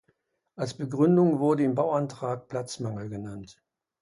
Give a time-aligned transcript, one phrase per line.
[0.55, 3.61] Als Begründung wurde im Bauantrag Platzmangel genannt.